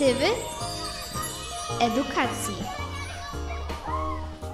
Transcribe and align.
pozytywy 0.00 0.26
edukacji. 1.80 2.54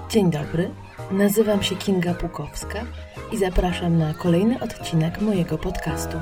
Dzień 0.09 0.31
dobry, 0.31 0.69
nazywam 1.11 1.63
się 1.63 1.75
Kinga 1.75 2.13
Pukowska 2.13 2.85
i 3.31 3.37
zapraszam 3.37 3.97
na 3.97 4.13
kolejny 4.13 4.59
odcinek 4.59 5.21
mojego 5.21 5.57
podcastu. 5.57 6.17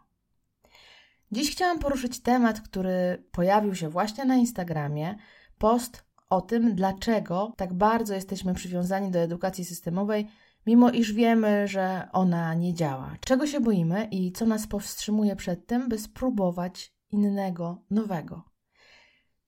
Dziś 1.32 1.52
chciałam 1.52 1.78
poruszyć 1.78 2.20
temat, 2.20 2.60
który 2.60 3.24
pojawił 3.32 3.74
się 3.74 3.88
właśnie 3.88 4.24
na 4.24 4.36
Instagramie. 4.36 5.14
Post 5.58 6.05
o 6.30 6.41
tym, 6.41 6.74
dlaczego 6.74 7.52
tak 7.56 7.75
bardzo 7.75 8.14
jesteśmy 8.14 8.55
przywiązani 8.55 9.10
do 9.10 9.19
edukacji 9.19 9.64
systemowej, 9.64 10.28
mimo 10.66 10.90
iż 10.90 11.12
wiemy, 11.12 11.68
że 11.68 12.08
ona 12.12 12.54
nie 12.54 12.74
działa. 12.74 13.16
Czego 13.20 13.46
się 13.46 13.60
boimy 13.60 14.08
i 14.10 14.32
co 14.32 14.46
nas 14.46 14.66
powstrzymuje 14.66 15.36
przed 15.36 15.66
tym, 15.66 15.88
by 15.88 15.98
spróbować 15.98 16.94
innego, 17.10 17.82
nowego. 17.90 18.54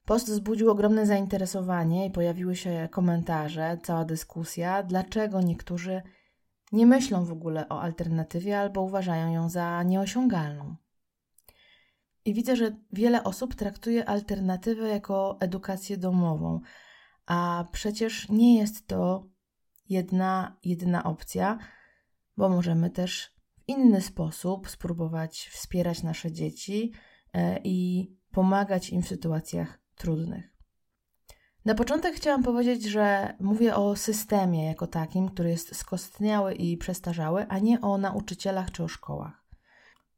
Post 0.05 0.27
wzbudził 0.27 0.71
ogromne 0.71 1.07
zainteresowanie 1.07 2.07
i 2.07 2.11
pojawiły 2.11 2.57
się 2.57 2.89
komentarze, 2.91 3.79
cała 3.83 4.05
dyskusja, 4.05 4.83
dlaczego 4.83 5.41
niektórzy 5.41 6.03
nie 6.73 6.87
myślą 6.87 7.25
w 7.25 7.33
ogóle 7.33 7.69
o 7.69 7.81
alternatywie 7.81 8.61
albo 8.61 8.83
uważają 8.83 9.33
ją 9.33 9.49
za 9.49 9.83
nieosiągalną. 9.83 10.77
I 12.25 12.35
widzę, 12.35 12.57
że 12.57 12.77
wiele 12.93 13.25
osób 13.25 13.55
traktuje 13.55 14.09
alternatywę 14.09 14.89
jako 14.89 15.37
edukację 15.41 15.97
domową, 15.97 16.61
a 17.27 17.65
przecież 17.73 18.29
nie 18.29 18.59
jest 18.59 18.87
to 18.87 19.29
jedna, 19.89 20.57
jedyna 20.65 21.05
opcja, 21.05 21.59
bo 22.37 22.49
możemy 22.49 22.91
też 22.91 23.35
w 23.55 23.69
inny 23.69 24.01
sposób 24.01 24.71
spróbować 24.71 25.51
wspierać 25.53 26.03
nasze 26.03 26.33
dzieci 26.33 26.93
e, 27.33 27.61
i 27.65 28.09
pomagać 28.31 28.91
im 28.91 29.03
w 29.03 29.09
sytuacjach 29.09 29.79
trudnych. 29.95 30.57
Na 31.65 31.75
początek 31.75 32.15
chciałam 32.15 32.43
powiedzieć, 32.43 32.85
że 32.85 33.35
mówię 33.41 33.77
o 33.77 33.97
systemie 33.97 34.67
jako 34.67 34.87
takim, 34.87 35.29
który 35.29 35.51
jest 35.51 35.77
skostniały 35.77 36.55
i 36.55 36.77
przestarzały, 36.77 37.47
a 37.49 37.59
nie 37.59 37.81
o 37.81 37.99
nauczycielach 37.99 38.71
czy 38.71 38.85
o 38.85 38.89
szkołach. 38.89 39.46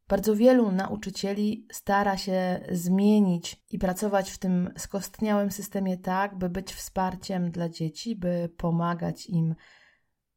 Bardzo 0.08 0.36
wielu 0.36 0.72
nauczycieli 0.72 1.66
stara 1.72 2.16
się 2.16 2.60
zmienić 2.72 3.62
i 3.70 3.78
pracować 3.78 4.30
w 4.30 4.38
tym 4.38 4.70
skostniałym 4.78 5.50
systemie 5.50 5.96
tak, 5.96 6.38
by 6.38 6.50
być 6.50 6.72
wsparciem 6.72 7.50
dla 7.50 7.68
dzieci, 7.68 8.16
by 8.16 8.50
pomagać 8.56 9.26
im 9.26 9.54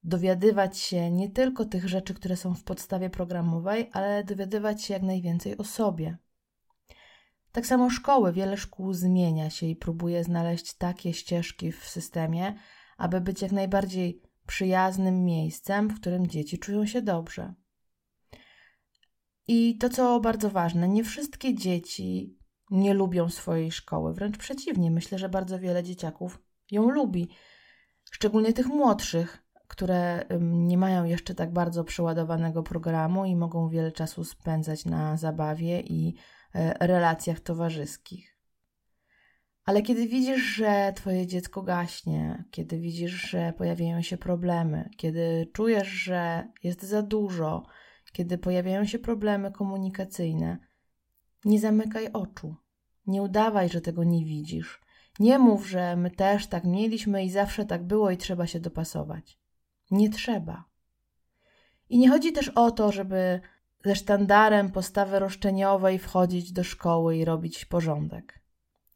dowiadywać 0.04 0.78
się 0.78 1.12
nie 1.12 1.30
tylko 1.30 1.66
tych 1.66 1.88
rzeczy, 1.88 2.14
które 2.14 2.38
są 2.38 2.54
w 2.54 2.64
podstawie 2.64 3.10
programowej, 3.10 3.90
ale 3.94 4.24
dowiadywać 4.24 4.84
się 4.84 4.94
jak 4.94 5.04
najwięcej 5.04 5.58
o 5.58 5.64
sobie. 5.64 6.18
Tak 7.52 7.66
samo 7.66 7.90
szkoły, 7.90 8.34
wiele 8.34 8.58
szkół 8.58 8.94
zmienia 8.94 9.50
się 9.50 9.66
i 9.66 9.76
próbuje 9.76 10.24
znaleźć 10.24 10.74
takie 10.74 11.14
ścieżki 11.14 11.72
w 11.72 11.86
systemie, 11.86 12.56
aby 12.98 13.22
być 13.22 13.42
jak 13.42 13.52
najbardziej 13.52 14.22
przyjaznym 14.48 15.26
miejscem, 15.26 15.88
w 15.88 16.00
którym 16.00 16.28
dzieci 16.28 16.60
czują 16.60 16.86
się 16.86 17.02
dobrze. 17.02 17.54
I 19.54 19.78
to, 19.78 19.90
co 19.90 20.20
bardzo 20.20 20.50
ważne, 20.50 20.88
nie 20.88 21.04
wszystkie 21.04 21.56
dzieci 21.56 22.38
nie 22.70 22.94
lubią 22.94 23.30
swojej 23.30 23.72
szkoły, 23.72 24.14
wręcz 24.14 24.38
przeciwnie, 24.38 24.92
myślę, 24.92 25.20
że 25.20 25.30
bardzo 25.30 25.60
wiele 25.60 25.84
dzieciaków 25.84 26.40
ją 26.72 26.90
lubi, 26.90 27.30
szczególnie 28.12 28.54
tych 28.54 28.68
młodszych, 28.68 29.44
które 29.68 30.26
nie 30.42 30.78
mają 30.78 31.04
jeszcze 31.04 31.36
tak 31.36 31.54
bardzo 31.54 31.84
przeładowanego 31.84 32.64
programu 32.64 33.26
i 33.26 33.36
mogą 33.36 33.70
wiele 33.70 33.92
czasu 33.92 34.24
spędzać 34.24 34.86
na 34.86 35.18
zabawie 35.18 35.82
i 35.82 36.16
e, 36.56 36.88
relacjach 36.88 37.40
towarzyskich. 37.40 38.38
Ale 39.66 39.82
kiedy 39.82 40.08
widzisz, 40.08 40.42
że 40.42 40.94
Twoje 40.96 41.28
dziecko 41.28 41.62
gaśnie, 41.62 42.44
kiedy 42.52 42.80
widzisz, 42.80 43.12
że 43.12 43.54
pojawiają 43.58 44.02
się 44.02 44.18
problemy, 44.18 44.90
kiedy 44.98 45.50
czujesz, 45.54 45.88
że 45.88 46.48
jest 46.64 46.84
za 46.84 47.02
dużo, 47.02 47.66
kiedy 48.12 48.38
pojawiają 48.38 48.86
się 48.86 49.00
problemy 49.00 49.52
komunikacyjne, 49.52 50.58
nie 51.46 51.60
zamykaj 51.60 52.12
oczu. 52.14 52.56
Nie 53.08 53.22
udawaj, 53.22 53.70
że 53.70 53.82
tego 53.82 54.04
nie 54.04 54.26
widzisz. 54.26 54.82
Nie 55.20 55.40
mów, 55.40 55.70
że 55.70 55.96
my 55.96 56.12
też 56.12 56.48
tak 56.48 56.64
mieliśmy 56.64 57.26
i 57.26 57.30
zawsze 57.30 57.66
tak 57.66 57.84
było 57.84 58.12
i 58.12 58.18
trzeba 58.18 58.48
się 58.48 58.60
dopasować. 58.60 59.40
Nie 59.92 60.10
trzeba. 60.10 60.66
I 61.90 62.00
nie 62.00 62.10
chodzi 62.10 62.32
też 62.32 62.50
o 62.50 62.72
to, 62.72 62.92
żeby 62.92 63.42
ze 63.86 63.96
sztandarem 63.96 64.72
postawy 64.72 65.20
roszczeniowej 65.20 66.00
wchodzić 66.00 66.52
do 66.52 66.64
szkoły 66.64 67.18
i 67.18 67.26
robić 67.26 67.66
porządek. 67.66 68.40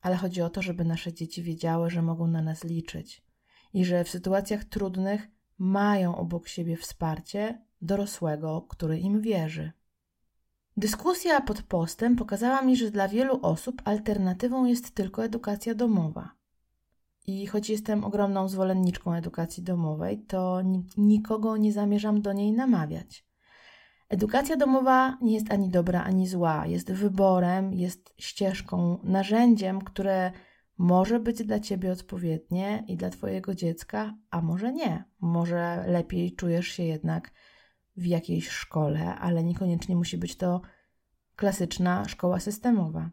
Ale 0.01 0.15
chodzi 0.15 0.41
o 0.41 0.49
to, 0.49 0.61
żeby 0.61 0.85
nasze 0.85 1.13
dzieci 1.13 1.43
wiedziały, 1.43 1.89
że 1.89 2.01
mogą 2.01 2.27
na 2.27 2.41
nas 2.41 2.63
liczyć 2.63 3.25
i 3.73 3.85
że 3.85 4.03
w 4.03 4.09
sytuacjach 4.09 4.63
trudnych 4.63 5.27
mają 5.57 6.15
obok 6.17 6.47
siebie 6.47 6.77
wsparcie 6.77 7.64
dorosłego, 7.85 8.65
który 8.69 8.99
im 8.99 9.21
wierzy. 9.21 9.71
Dyskusja 10.77 11.41
pod 11.41 11.61
postem 11.61 12.15
pokazała 12.15 12.61
mi, 12.61 12.77
że 12.77 12.91
dla 12.91 13.07
wielu 13.07 13.39
osób 13.41 13.81
alternatywą 13.85 14.65
jest 14.65 14.95
tylko 14.95 15.23
edukacja 15.23 15.75
domowa. 15.75 16.31
I 17.27 17.47
choć 17.47 17.69
jestem 17.69 18.03
ogromną 18.03 18.47
zwolenniczką 18.47 19.13
edukacji 19.13 19.63
domowej, 19.63 20.19
to 20.19 20.61
nikogo 20.97 21.57
nie 21.57 21.73
zamierzam 21.73 22.21
do 22.21 22.33
niej 22.33 22.51
namawiać. 22.51 23.25
Edukacja 24.09 24.57
domowa 24.57 25.17
nie 25.21 25.33
jest 25.33 25.51
ani 25.51 25.69
dobra, 25.69 26.03
ani 26.03 26.27
zła. 26.27 26.65
Jest 26.67 26.91
wyborem, 26.91 27.73
jest 27.73 28.13
ścieżką, 28.17 28.99
narzędziem, 29.03 29.81
które 29.81 30.31
może 30.77 31.19
być 31.19 31.43
dla 31.43 31.59
ciebie 31.59 31.91
odpowiednie 31.91 32.83
i 32.87 32.97
dla 32.97 33.09
twojego 33.09 33.55
dziecka, 33.55 34.13
a 34.29 34.41
może 34.41 34.73
nie. 34.73 35.03
Może 35.19 35.85
lepiej 35.87 36.35
czujesz 36.35 36.67
się 36.67 36.83
jednak 36.83 37.31
w 37.97 38.05
jakiejś 38.05 38.49
szkole, 38.49 39.15
ale 39.15 39.43
niekoniecznie 39.43 39.95
musi 39.95 40.17
być 40.17 40.37
to 40.37 40.61
klasyczna 41.35 42.07
szkoła 42.07 42.39
systemowa. 42.39 43.09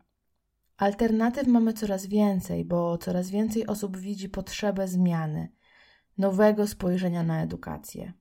Alternatyw 0.76 1.46
mamy 1.46 1.72
coraz 1.72 2.06
więcej, 2.06 2.64
bo 2.64 2.98
coraz 2.98 3.30
więcej 3.30 3.66
osób 3.66 3.96
widzi 3.96 4.28
potrzebę 4.28 4.88
zmiany, 4.88 5.48
nowego 6.18 6.66
spojrzenia 6.66 7.22
na 7.22 7.42
edukację. 7.42 8.12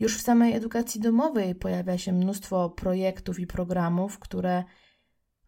Już 0.00 0.18
w 0.18 0.22
samej 0.22 0.54
edukacji 0.54 1.00
domowej 1.00 1.54
pojawia 1.54 1.98
się 1.98 2.12
mnóstwo 2.12 2.70
projektów 2.70 3.40
i 3.40 3.46
programów, 3.46 4.18
które 4.18 4.64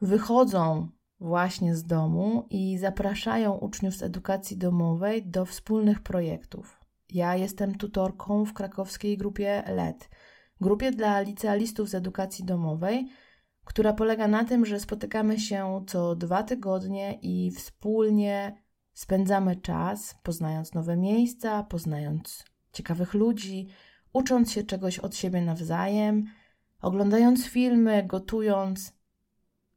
wychodzą 0.01 0.89
właśnie 1.21 1.77
z 1.77 1.85
domu 1.85 2.47
i 2.51 2.79
zapraszają 2.79 3.53
uczniów 3.53 3.94
z 3.94 4.03
edukacji 4.03 4.56
domowej 4.56 5.27
do 5.27 5.47
wspólnych 5.47 6.00
projektów. 6.00 6.84
Ja 7.14 7.37
jestem 7.37 7.75
tutorką 7.75 8.44
w 8.44 8.52
krakowskiej 8.52 9.16
grupie 9.19 9.62
LED, 9.66 10.11
grupie 10.61 10.90
dla 10.90 11.20
licealistów 11.20 11.88
z 11.88 11.94
edukacji 11.94 12.44
domowej, 12.44 13.08
która 13.64 13.93
polega 13.93 14.28
na 14.28 14.44
tym, 14.44 14.66
że 14.66 14.81
spotykamy 14.81 15.38
się 15.38 15.84
co 15.87 16.16
dwa 16.16 16.43
tygodnie 16.43 17.19
i 17.22 17.50
wspólnie 17.50 18.62
spędzamy 18.93 19.56
czas, 19.56 20.14
poznając 20.22 20.75
nowe 20.75 20.96
miejsca, 20.96 21.62
poznając 21.62 22.44
ciekawych 22.72 23.14
ludzi, 23.14 23.69
ucząc 24.12 24.52
się 24.52 24.62
czegoś 24.62 24.99
od 24.99 25.16
siebie 25.16 25.40
nawzajem, 25.40 26.25
oglądając 26.81 27.46
filmy, 27.46 28.02
gotując. 28.06 28.93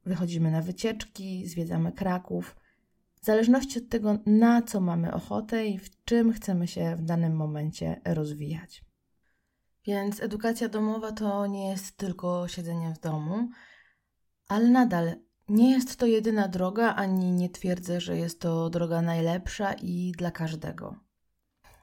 Wychodzimy 0.06 0.50
na 0.50 0.62
wycieczki, 0.62 1.46
zwiedzamy 1.46 1.92
Kraków 1.92 2.56
w 3.20 3.24
zależności 3.24 3.78
od 3.78 3.88
tego, 3.88 4.18
na 4.26 4.62
co 4.62 4.80
mamy 4.80 5.14
ochotę 5.14 5.66
i 5.66 5.78
w 5.78 6.04
czym 6.04 6.32
chcemy 6.32 6.66
się 6.66 6.96
w 6.96 7.02
danym 7.02 7.36
momencie 7.36 8.00
rozwijać. 8.04 8.84
Więc 9.84 10.22
edukacja 10.22 10.68
domowa 10.68 11.12
to 11.12 11.46
nie 11.46 11.68
jest 11.68 11.96
tylko 11.96 12.48
siedzenie 12.48 12.94
w 12.94 13.00
domu, 13.00 13.48
ale 14.48 14.68
nadal 14.68 15.14
nie 15.48 15.70
jest 15.70 15.96
to 15.96 16.06
jedyna 16.06 16.48
droga, 16.48 16.94
ani 16.94 17.32
nie 17.32 17.48
twierdzę, 17.48 18.00
że 18.00 18.16
jest 18.16 18.40
to 18.40 18.70
droga 18.70 19.02
najlepsza 19.02 19.72
i 19.72 20.12
dla 20.12 20.30
każdego. 20.30 20.94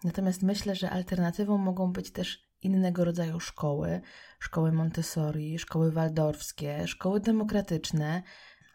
Natomiast 0.04 0.44
myślę, 0.44 0.76
że 0.76 0.90
alternatywą 0.90 1.58
mogą 1.58 1.92
być 1.92 2.12
też 2.12 2.46
innego 2.62 3.06
rodzaju 3.06 3.40
szkoły, 3.40 4.02
szkoły 4.40 4.72
Montessori, 4.72 5.60
szkoły 5.60 5.92
waldorfskie, 5.92 6.88
szkoły 6.88 7.20
demokratyczne, 7.20 8.24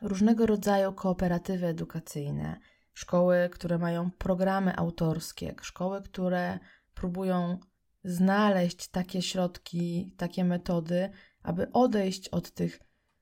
różnego 0.03 0.47
rodzaju 0.47 0.93
kooperatywy 0.93 1.67
edukacyjne, 1.67 2.61
szkoły, 2.93 3.49
które 3.53 3.79
mają 3.79 4.11
programy 4.11 4.77
autorskie, 4.77 5.55
szkoły, 5.63 6.03
które 6.03 6.59
próbują 6.95 7.59
znaleźć 8.05 8.89
takie 8.89 9.23
środki, 9.23 10.15
takie 10.17 10.45
metody, 10.45 11.11
aby 11.43 11.73
odejść 11.73 12.29
od 12.29 12.51
tych 12.51 12.81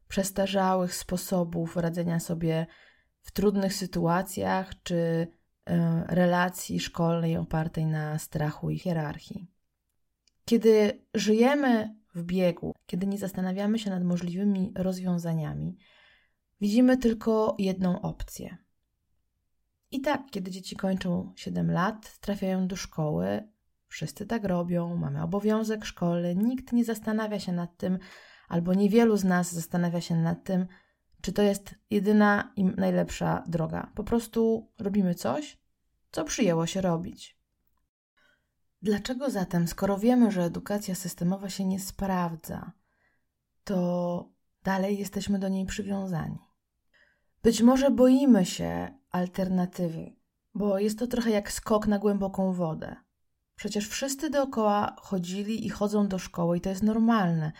przestarzałych 0.08 0.94
sposobów 0.94 1.76
radzenia 1.76 2.20
sobie 2.20 2.66
w 3.20 3.30
trudnych 3.30 3.74
sytuacjach 3.74 4.82
czy 4.82 4.96
e, 4.96 6.04
relacji 6.08 6.80
szkolnej 6.80 7.36
opartej 7.36 7.86
na 7.86 8.18
strachu 8.18 8.70
i 8.70 8.78
hierarchii. 8.78 9.50
Kiedy 10.44 11.02
żyjemy 11.14 11.96
w 12.14 12.22
biegu, 12.22 12.72
kiedy 12.86 13.06
nie 13.06 13.18
zastanawiamy 13.18 13.78
się 13.78 13.90
nad 13.90 14.04
możliwymi 14.04 14.72
rozwiązaniami, 14.76 15.76
widzimy 16.60 16.96
tylko 16.96 17.56
jedną 17.58 18.02
opcję. 18.02 18.56
I 19.90 20.00
tak, 20.00 20.30
kiedy 20.30 20.50
dzieci 20.50 20.76
kończą 20.76 21.32
7 21.36 21.70
lat, 21.70 22.18
trafiają 22.18 22.68
do 22.68 22.76
szkoły, 22.76 23.48
wszyscy 23.88 24.26
tak 24.26 24.44
robią, 24.44 24.96
mamy 24.96 25.22
obowiązek 25.22 25.84
szkolny, 25.84 26.34
nikt 26.34 26.72
nie 26.72 26.84
zastanawia 26.84 27.40
się 27.40 27.52
nad 27.52 27.76
tym, 27.76 27.98
albo 28.48 28.74
niewielu 28.74 29.16
z 29.16 29.24
nas 29.24 29.52
zastanawia 29.52 30.00
się 30.00 30.16
nad 30.16 30.44
tym, 30.44 30.66
czy 31.20 31.32
to 31.32 31.42
jest 31.42 31.74
jedyna 31.90 32.52
i 32.56 32.64
najlepsza 32.64 33.44
droga. 33.46 33.92
Po 33.94 34.04
prostu 34.04 34.70
robimy 34.78 35.14
coś, 35.14 35.58
co 36.10 36.24
przyjęło 36.24 36.66
się 36.66 36.80
robić. 36.80 37.38
Dlaczego 38.82 39.30
zatem, 39.30 39.68
skoro 39.68 39.98
wiemy, 39.98 40.30
że 40.30 40.42
edukacja 40.42 40.94
systemowa 40.94 41.48
się 41.48 41.64
nie 41.64 41.80
sprawdza, 41.80 42.72
to 43.64 44.30
dalej 44.62 44.98
jesteśmy 44.98 45.38
do 45.38 45.48
niej 45.48 45.66
przywiązani? 45.66 46.47
Być 47.42 47.62
może 47.62 47.90
boimy 47.90 48.46
się 48.46 48.98
alternatywy, 49.10 50.16
bo 50.54 50.78
jest 50.78 50.98
to 50.98 51.06
trochę 51.06 51.30
jak 51.30 51.52
skok 51.52 51.86
na 51.86 51.98
głęboką 51.98 52.52
wodę. 52.52 52.96
Przecież 53.56 53.88
wszyscy 53.88 54.30
dookoła 54.30 54.96
chodzili 55.00 55.66
i 55.66 55.68
chodzą 55.68 56.08
do 56.08 56.18
szkoły 56.18 56.58
i 56.58 56.60
to 56.60 56.70
jest 56.70 56.82
normalne. 56.82 57.52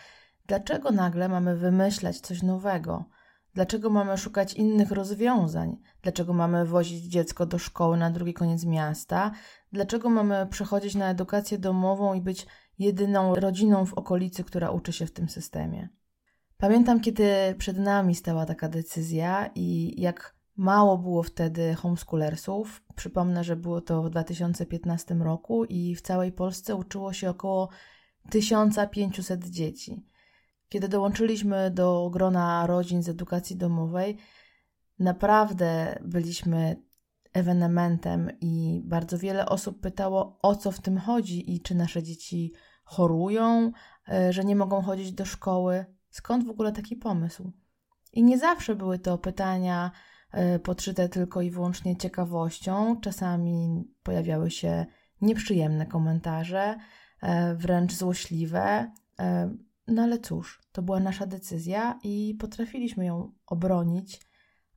Dlaczego 0.47 0.91
nagle 0.91 1.29
mamy 1.29 1.55
wymyślać 1.55 2.19
coś 2.19 2.43
nowego? 2.43 3.05
Dlaczego 3.53 3.89
mamy 3.89 4.17
szukać 4.17 4.53
innych 4.53 4.91
rozwiązań? 4.91 5.77
Dlaczego 6.01 6.33
mamy 6.33 6.65
wozić 6.65 7.03
dziecko 7.03 7.45
do 7.45 7.59
szkoły 7.59 7.97
na 7.97 8.11
drugi 8.11 8.33
koniec 8.33 8.65
miasta? 8.65 9.31
Dlaczego 9.71 10.09
mamy 10.09 10.47
przechodzić 10.47 10.95
na 10.95 11.09
edukację 11.09 11.57
domową 11.57 12.13
i 12.13 12.21
być 12.21 12.47
jedyną 12.79 13.35
rodziną 13.35 13.85
w 13.85 13.93
okolicy, 13.93 14.43
która 14.43 14.71
uczy 14.71 14.93
się 14.93 15.05
w 15.05 15.11
tym 15.11 15.29
systemie? 15.29 15.89
Pamiętam, 16.61 16.99
kiedy 16.99 17.55
przed 17.57 17.77
nami 17.77 18.15
stała 18.15 18.45
taka 18.45 18.69
decyzja 18.69 19.49
i 19.55 20.01
jak 20.01 20.35
mało 20.55 20.97
było 20.97 21.23
wtedy 21.23 21.75
homeschoolersów. 21.75 22.83
Przypomnę, 22.95 23.43
że 23.43 23.55
było 23.55 23.81
to 23.81 24.03
w 24.03 24.09
2015 24.09 25.15
roku 25.15 25.65
i 25.65 25.95
w 25.95 26.01
całej 26.01 26.31
Polsce 26.31 26.75
uczyło 26.75 27.13
się 27.13 27.29
około 27.29 27.69
1500 28.29 29.45
dzieci. 29.45 30.05
Kiedy 30.69 30.87
dołączyliśmy 30.87 31.71
do 31.71 32.09
grona 32.13 32.67
rodzin 32.67 33.03
z 33.03 33.09
edukacji 33.09 33.55
domowej, 33.55 34.17
naprawdę 34.99 35.99
byliśmy 36.05 36.83
ewenementem 37.33 38.29
i 38.41 38.81
bardzo 38.85 39.17
wiele 39.17 39.45
osób 39.45 39.79
pytało, 39.79 40.39
o 40.41 40.55
co 40.55 40.71
w 40.71 40.81
tym 40.81 40.97
chodzi 40.97 41.55
i 41.55 41.61
czy 41.61 41.75
nasze 41.75 42.03
dzieci 42.03 42.53
chorują, 42.83 43.71
e, 44.11 44.33
że 44.33 44.45
nie 44.45 44.55
mogą 44.55 44.81
chodzić 44.81 45.11
do 45.11 45.25
szkoły. 45.25 45.98
Skąd 46.09 46.45
w 46.45 46.49
ogóle 46.49 46.71
taki 46.71 46.95
pomysł? 46.95 47.51
I 48.13 48.23
nie 48.23 48.37
zawsze 48.37 48.75
były 48.75 48.99
to 48.99 49.17
pytania 49.17 49.91
e, 50.31 50.59
podszyte 50.59 51.09
tylko 51.09 51.41
i 51.41 51.51
wyłącznie 51.51 51.97
ciekawością. 51.97 53.01
Czasami 53.01 53.83
pojawiały 54.03 54.51
się 54.51 54.85
nieprzyjemne 55.21 55.85
komentarze, 55.85 56.77
e, 57.21 57.55
wręcz 57.55 57.93
złośliwe. 57.93 58.91
No 59.87 60.01
ale 60.01 60.19
cóż, 60.19 60.61
to 60.71 60.81
była 60.81 60.99
nasza 60.99 61.25
decyzja 61.25 61.99
i 62.03 62.35
potrafiliśmy 62.39 63.05
ją 63.05 63.31
obronić, 63.45 64.21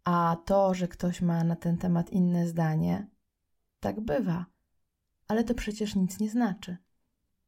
a 0.04 0.36
to, 0.44 0.74
że 0.74 0.88
ktoś 0.88 1.22
ma 1.22 1.44
na 1.44 1.56
ten 1.56 1.78
temat 1.78 2.10
inne 2.10 2.46
zdanie, 2.46 3.10
tak 3.80 4.00
bywa. 4.00 4.46
Ale 5.28 5.44
to 5.44 5.54
przecież 5.54 5.94
nic 5.94 6.20
nie 6.20 6.30
znaczy. 6.30 6.76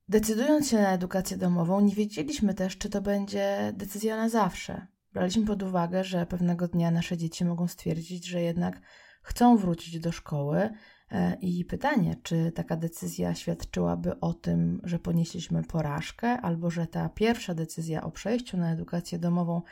Decydując 0.09 0.69
się 0.69 0.77
na 0.77 0.93
edukację 0.93 1.37
domową, 1.37 1.81
nie 1.81 1.95
wiedzieliśmy 1.95 2.55
też, 2.55 2.79
czy 2.79 2.91
to 2.91 3.01
będzie 3.01 3.73
decyzja 3.77 4.17
na 4.17 4.29
zawsze. 4.29 4.87
Braliśmy 5.13 5.47
pod 5.47 5.63
uwagę, 5.63 6.05
że 6.05 6.27
pewnego 6.27 6.69
dnia 6.69 6.91
nasze 6.91 7.17
dzieci 7.17 7.45
mogą 7.45 7.69
stwierdzić, 7.69 8.27
że 8.27 8.43
jednak 8.43 8.81
chcą 9.23 9.57
wrócić 9.57 10.01
do 10.01 10.13
szkoły, 10.13 10.71
E, 11.15 11.35
I 11.41 11.65
pytanie, 11.65 12.17
czy 12.23 12.53
taka 12.53 12.77
decyzja 12.77 13.35
świadczyłaby 13.35 14.21
o 14.21 14.35
tym, 14.35 14.81
że 14.85 14.99
ponieśliśmy 14.99 15.63
porażkę, 15.63 16.29
albo 16.29 16.71
że 16.71 16.87
ta 16.87 17.09
pierwsza 17.09 17.55
decyzja 17.55 18.03
o 18.03 18.11
przejściu 18.11 18.57
na 18.57 18.73
edukację 18.73 19.19
domową 19.19 19.63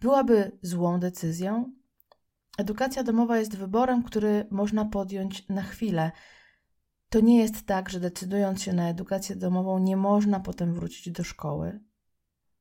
byłaby 0.00 0.58
złą 0.62 1.00
decyzją? 1.00 1.72
Edukacja 2.58 3.02
domowa 3.02 3.38
jest 3.38 3.56
wyborem, 3.56 4.02
który 4.02 4.46
można 4.50 4.84
podjąć 4.84 5.48
na 5.48 5.62
chwilę. 5.62 6.12
To 7.08 7.20
nie 7.20 7.38
jest 7.38 7.66
tak, 7.66 7.90
że 7.90 8.00
decydując 8.00 8.62
się 8.62 8.72
na 8.72 8.88
edukację 8.88 9.36
domową, 9.36 9.78
nie 9.78 9.96
można 9.96 10.40
potem 10.40 10.74
wrócić 10.74 11.10
do 11.10 11.24
szkoły. 11.24 11.80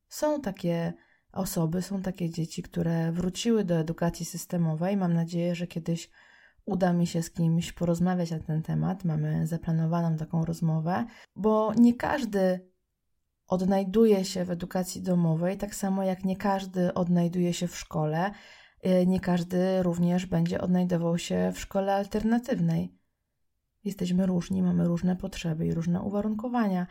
Są 0.09 0.41
takie 0.41 0.93
osoby, 1.31 1.81
są 1.81 2.01
takie 2.01 2.29
dzieci, 2.29 2.63
które 2.63 3.11
wróciły 3.11 3.63
do 3.63 3.75
edukacji 3.75 4.25
systemowej. 4.25 4.97
Mam 4.97 5.13
nadzieję, 5.13 5.55
że 5.55 5.67
kiedyś 5.67 6.09
uda 6.65 6.93
mi 6.93 7.07
się 7.07 7.23
z 7.23 7.31
kimś 7.31 7.71
porozmawiać 7.71 8.31
na 8.31 8.39
ten 8.39 8.63
temat. 8.63 9.03
Mamy 9.05 9.47
zaplanowaną 9.47 10.17
taką 10.17 10.45
rozmowę, 10.45 11.05
bo 11.35 11.73
nie 11.73 11.93
każdy 11.93 12.69
odnajduje 13.47 14.25
się 14.25 14.45
w 14.45 14.51
edukacji 14.51 15.01
domowej, 15.01 15.57
tak 15.57 15.75
samo 15.75 16.03
jak 16.03 16.25
nie 16.25 16.37
każdy 16.37 16.93
odnajduje 16.93 17.53
się 17.53 17.67
w 17.67 17.77
szkole. 17.77 18.31
Y, 18.85 19.07
nie 19.07 19.19
każdy 19.19 19.83
również 19.83 20.25
będzie 20.25 20.61
odnajdował 20.61 21.17
się 21.17 21.51
w 21.53 21.59
szkole 21.59 21.95
alternatywnej. 21.95 22.96
Jesteśmy 23.83 24.25
różni, 24.25 24.61
mamy 24.61 24.87
różne 24.87 25.15
potrzeby 25.15 25.67
i 25.67 25.73
różne 25.73 26.01
uwarunkowania, 26.01 26.87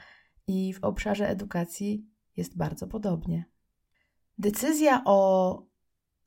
i 0.46 0.74
w 0.74 0.84
obszarze 0.84 1.28
edukacji 1.28 2.06
jest 2.36 2.56
bardzo 2.56 2.86
podobnie. 2.86 3.44
Decyzja 4.38 5.02
o 5.04 5.62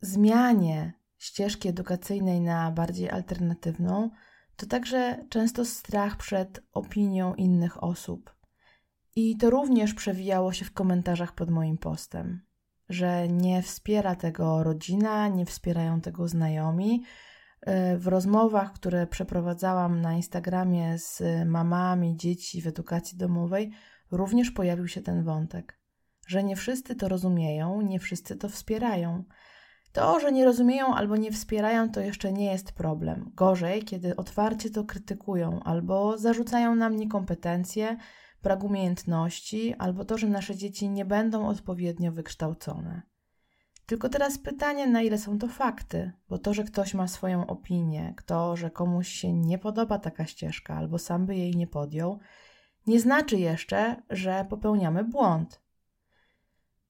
zmianie 0.02 0.94
ścieżki 1.18 1.70
edukacyjnej 1.70 2.42
na 2.42 2.72
bardziej 2.72 3.10
alternatywną, 3.10 4.10
to 4.56 4.66
także 4.66 5.26
często 5.30 5.66
strach 5.66 6.18
przed 6.18 6.60
opinią 6.72 7.36
innych 7.36 7.84
osób. 7.84 8.36
I 9.16 9.38
to 9.38 9.50
również 9.50 9.94
przewijało 9.94 10.54
się 10.54 10.66
w 10.66 10.74
komentarzach 10.74 11.36
pod 11.36 11.50
moim 11.50 11.78
postem, 11.78 12.42
że 12.90 13.28
nie 13.28 13.62
wspiera 13.62 14.16
tego 14.16 14.64
rodzina, 14.64 15.28
nie 15.28 15.46
wspierają 15.46 16.02
tego 16.02 16.28
znajomi. 16.28 17.04
W 17.98 18.08
rozmowach, 18.08 18.74
które 18.74 19.08
przeprowadzałam 19.08 20.02
na 20.02 20.14
Instagramie 20.14 20.98
z 20.98 21.22
mamami 21.46 22.18
dzieci 22.18 22.62
w 22.62 22.68
edukacji 22.68 23.18
domowej, 23.18 23.72
również 24.12 24.52
pojawił 24.52 24.88
się 24.88 25.02
ten 25.02 25.24
wątek, 25.24 25.80
że 26.28 26.44
nie 26.44 26.56
wszyscy 26.56 26.96
to 26.96 27.08
rozumieją, 27.08 27.82
nie 27.82 28.00
wszyscy 28.00 28.36
to 28.36 28.50
wspierają. 28.50 29.24
To, 29.92 30.20
że 30.20 30.32
nie 30.32 30.46
rozumieją 30.46 30.96
albo 30.96 31.18
nie 31.18 31.32
wspierają, 31.32 31.92
to 31.92 32.02
jeszcze 32.02 32.34
nie 32.34 32.52
jest 32.52 32.72
problem. 32.72 33.32
Gorzej, 33.36 33.84
kiedy 33.84 34.16
otwarcie 34.16 34.70
to 34.70 34.84
krytykują 34.84 35.60
albo 35.64 36.18
zarzucają 36.18 36.76
nam 36.76 36.96
niekompetencje, 36.96 37.98
brak 38.44 38.64
umiejętności, 38.64 39.76
albo 39.76 40.06
to, 40.06 40.18
że 40.18 40.28
nasze 40.28 40.56
dzieci 40.56 40.90
nie 40.90 41.06
będą 41.06 41.48
odpowiednio 41.48 42.12
wykształcone. 42.12 43.02
Tylko 43.90 44.10
teraz 44.10 44.38
pytanie, 44.38 44.88
na 44.88 45.02
ile 45.02 45.18
są 45.18 45.40
to 45.40 45.48
fakty, 45.48 46.12
bo 46.30 46.38
to, 46.38 46.54
że 46.54 46.64
ktoś 46.64 46.94
ma 46.94 47.08
swoją 47.08 47.48
opinię, 47.48 48.14
to, 48.26 48.56
że 48.56 48.70
komuś 48.70 49.08
się 49.08 49.34
nie 49.34 49.58
podoba 49.58 50.00
taka 50.00 50.26
ścieżka 50.26 50.76
albo 50.76 51.00
sam 51.00 51.26
by 51.26 51.36
jej 51.36 51.56
nie 51.56 51.68
podjął, 51.68 52.20
nie 52.88 53.00
znaczy 53.00 53.38
jeszcze, 53.38 53.96
że 54.10 54.46
popełniamy 54.50 55.04
błąd. 55.04 55.62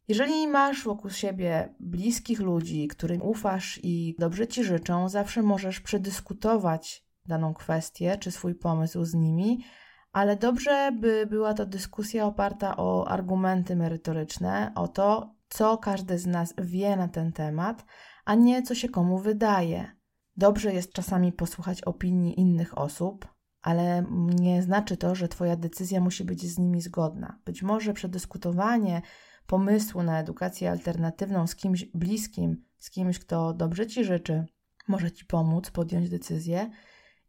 Jeżeli 0.07 0.47
masz 0.47 0.83
wokół 0.83 1.11
siebie 1.11 1.75
bliskich 1.79 2.39
ludzi, 2.39 2.87
którym 2.87 3.21
ufasz 3.21 3.79
i 3.83 4.15
dobrze 4.19 4.47
ci 4.47 4.63
życzą, 4.63 5.09
zawsze 5.09 5.41
możesz 5.41 5.79
przedyskutować 5.79 7.05
daną 7.25 7.53
kwestię 7.53 8.17
czy 8.17 8.31
swój 8.31 8.55
pomysł 8.55 9.05
z 9.05 9.13
nimi, 9.13 9.63
ale 10.11 10.35
dobrze 10.35 10.91
by 10.99 11.27
była 11.29 11.53
to 11.53 11.65
dyskusja 11.65 12.25
oparta 12.25 12.77
o 12.77 13.07
argumenty 13.07 13.75
merytoryczne, 13.75 14.71
o 14.75 14.87
to, 14.87 15.38
co 15.49 15.77
każdy 15.77 16.19
z 16.19 16.25
nas 16.25 16.53
wie 16.57 16.95
na 16.95 17.07
ten 17.07 17.31
temat, 17.31 17.85
a 18.25 18.35
nie 18.35 18.63
co 18.63 18.75
się 18.75 18.89
komu 18.89 19.19
wydaje. 19.19 19.91
Dobrze 20.37 20.73
jest 20.73 20.93
czasami 20.93 21.33
posłuchać 21.33 21.81
opinii 21.81 22.39
innych 22.39 22.77
osób, 22.77 23.27
ale 23.61 24.05
nie 24.39 24.61
znaczy 24.61 24.97
to, 24.97 25.15
że 25.15 25.27
Twoja 25.27 25.55
decyzja 25.55 26.01
musi 26.01 26.23
być 26.23 26.53
z 26.53 26.57
nimi 26.57 26.81
zgodna. 26.81 27.39
Być 27.45 27.63
może 27.63 27.93
przedyskutowanie 27.93 29.01
pomysłu 29.47 30.03
na 30.03 30.19
edukację 30.19 30.71
alternatywną 30.71 31.47
z 31.47 31.55
kimś 31.55 31.85
bliskim, 31.85 32.65
z 32.79 32.89
kimś, 32.89 33.19
kto 33.19 33.53
dobrze 33.53 33.87
Ci 33.87 34.03
życzy, 34.03 34.45
może 34.87 35.11
Ci 35.11 35.25
pomóc 35.25 35.71
podjąć 35.71 36.09
decyzję 36.09 36.69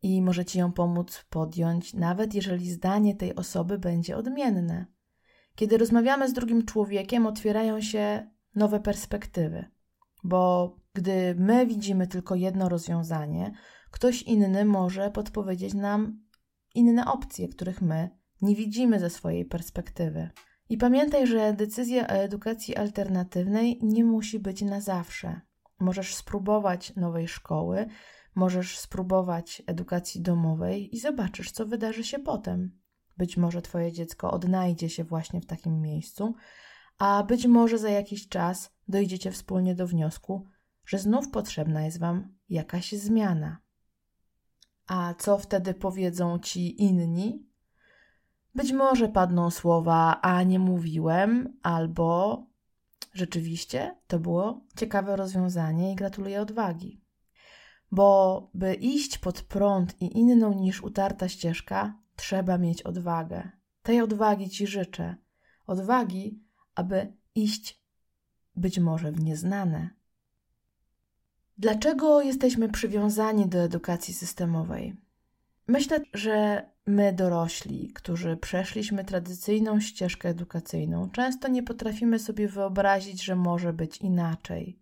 i 0.02 0.22
może 0.22 0.44
Ci 0.44 0.58
ją 0.58 0.72
pomóc 0.72 1.24
podjąć, 1.30 1.94
nawet 1.94 2.34
jeżeli 2.34 2.70
zdanie 2.70 3.16
tej 3.16 3.34
osoby 3.34 3.78
będzie 3.78 4.16
odmienne. 4.16 4.86
Kiedy 5.60 5.78
rozmawiamy 5.78 6.28
z 6.28 6.32
drugim 6.32 6.64
człowiekiem, 6.64 7.26
otwierają 7.26 7.80
się 7.80 8.30
nowe 8.54 8.80
perspektywy, 8.80 9.64
bo 10.24 10.76
gdy 10.92 11.34
my 11.38 11.66
widzimy 11.66 12.06
tylko 12.06 12.34
jedno 12.34 12.68
rozwiązanie, 12.68 13.52
ktoś 13.90 14.22
inny 14.22 14.64
może 14.64 15.10
podpowiedzieć 15.10 15.74
nam 15.74 16.22
inne 16.74 17.12
opcje, 17.12 17.48
których 17.48 17.82
my 17.82 18.10
nie 18.42 18.56
widzimy 18.56 19.00
ze 19.00 19.10
swojej 19.10 19.44
perspektywy. 19.44 20.30
I 20.68 20.76
pamiętaj, 20.76 21.26
że 21.26 21.52
decyzja 21.52 22.06
o 22.06 22.10
edukacji 22.10 22.76
alternatywnej 22.76 23.78
nie 23.82 24.04
musi 24.04 24.38
być 24.38 24.62
na 24.62 24.80
zawsze. 24.80 25.40
Możesz 25.80 26.14
spróbować 26.14 26.96
nowej 26.96 27.28
szkoły, 27.28 27.86
możesz 28.34 28.78
spróbować 28.78 29.62
edukacji 29.66 30.22
domowej 30.22 30.94
i 30.96 30.98
zobaczysz, 30.98 31.50
co 31.50 31.66
wydarzy 31.66 32.04
się 32.04 32.18
potem. 32.18 32.80
Być 33.16 33.36
może 33.36 33.62
Twoje 33.62 33.92
dziecko 33.92 34.30
odnajdzie 34.30 34.88
się 34.88 35.04
właśnie 35.04 35.40
w 35.40 35.46
takim 35.46 35.80
miejscu, 35.80 36.34
a 36.98 37.22
być 37.22 37.46
może 37.46 37.78
za 37.78 37.90
jakiś 37.90 38.28
czas 38.28 38.72
dojdziecie 38.88 39.30
wspólnie 39.30 39.74
do 39.74 39.86
wniosku, 39.86 40.46
że 40.86 40.98
znów 40.98 41.30
potrzebna 41.30 41.84
jest 41.84 41.98
Wam 41.98 42.34
jakaś 42.48 42.92
zmiana. 42.92 43.58
A 44.86 45.14
co 45.18 45.38
wtedy 45.38 45.74
powiedzą 45.74 46.38
ci 46.38 46.82
inni? 46.82 47.46
Być 48.54 48.72
może 48.72 49.08
padną 49.08 49.50
słowa, 49.50 50.20
a 50.20 50.42
nie 50.42 50.58
mówiłem, 50.58 51.58
albo 51.62 52.46
rzeczywiście 53.12 53.96
to 54.06 54.18
było 54.18 54.60
ciekawe 54.76 55.16
rozwiązanie 55.16 55.92
i 55.92 55.96
gratuluję 55.96 56.40
odwagi. 56.40 57.00
Bo 57.92 58.50
by 58.54 58.74
iść 58.74 59.18
pod 59.18 59.42
prąd 59.42 60.02
i 60.02 60.18
inną 60.18 60.54
niż 60.54 60.82
utarta 60.82 61.28
ścieżka, 61.28 61.99
trzeba 62.20 62.58
mieć 62.58 62.82
odwagę. 62.82 63.50
Tej 63.82 64.00
odwagi 64.00 64.50
ci 64.50 64.66
życzę. 64.66 65.16
Odwagi, 65.66 66.44
aby 66.74 67.12
iść 67.34 67.82
być 68.56 68.78
może 68.78 69.12
w 69.12 69.20
nieznane. 69.20 69.90
Dlaczego 71.58 72.22
jesteśmy 72.22 72.68
przywiązani 72.68 73.48
do 73.48 73.58
edukacji 73.58 74.14
systemowej? 74.14 74.96
Myślę, 75.66 76.00
że 76.14 76.66
my 76.86 77.12
dorośli, 77.12 77.92
którzy 77.92 78.36
przeszliśmy 78.36 79.04
tradycyjną 79.04 79.80
ścieżkę 79.80 80.28
edukacyjną, 80.28 81.10
często 81.10 81.48
nie 81.48 81.62
potrafimy 81.62 82.18
sobie 82.18 82.48
wyobrazić, 82.48 83.24
że 83.24 83.36
może 83.36 83.72
być 83.72 83.96
inaczej. 83.98 84.80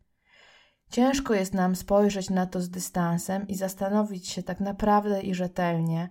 Ciężko 0.91 1.35
jest 1.35 1.55
nam 1.55 1.77
spojrzeć 1.77 2.31
na 2.31 2.47
to 2.47 2.61
z 2.61 2.71
dystansem 2.71 3.49
i 3.49 3.55
zastanowić 3.55 4.29
się 4.29 4.43
tak 4.43 4.61
naprawdę 4.61 5.23
i 5.23 5.35
rzetelnie, 5.35 6.11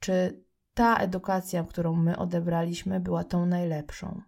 czy 0.00 0.43
ta 0.74 0.96
edukacja, 0.96 1.64
którą 1.64 1.96
my 1.96 2.16
odebraliśmy, 2.18 3.00
była 3.00 3.24
tą 3.24 3.46
najlepszą. 3.46 4.22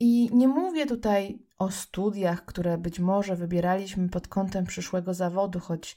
I 0.00 0.30
nie 0.36 0.48
mówię 0.48 0.86
tutaj 0.86 1.38
o 1.58 1.70
studiach, 1.70 2.44
które 2.44 2.78
być 2.78 3.00
może 3.00 3.36
wybieraliśmy 3.36 4.08
pod 4.08 4.28
kątem 4.28 4.66
przyszłego 4.66 5.14
zawodu, 5.14 5.60
choć 5.60 5.96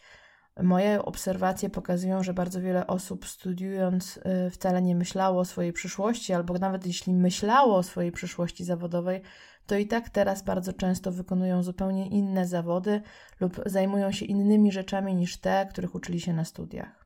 moje 0.64 1.06
obserwacje 1.06 1.70
pokazują, 1.70 2.24
że 2.24 2.34
bardzo 2.34 2.62
wiele 2.62 2.88
osób 2.88 3.28
studiując 3.28 4.18
y, 4.48 4.50
wcale 4.50 4.82
nie 4.82 4.96
myślało 4.96 5.40
o 5.40 5.46
swojej 5.46 5.74
przyszłości, 5.74 6.34
albo 6.34 6.54
nawet 6.54 6.86
jeśli 6.86 7.14
myślało 7.14 7.78
o 7.78 7.84
swojej 7.84 8.12
przyszłości 8.12 8.64
zawodowej, 8.64 9.22
to 9.66 9.78
i 9.78 9.88
tak 9.88 10.10
teraz 10.10 10.44
bardzo 10.44 10.74
często 10.74 11.12
wykonują 11.12 11.64
zupełnie 11.64 12.10
inne 12.10 12.48
zawody 12.48 13.02
lub 13.40 13.62
zajmują 13.66 14.12
się 14.12 14.26
innymi 14.26 14.72
rzeczami 14.72 15.16
niż 15.16 15.38
te, 15.38 15.68
których 15.70 15.96
uczyli 15.96 16.20
się 16.20 16.34
na 16.34 16.46
studiach. 16.46 17.01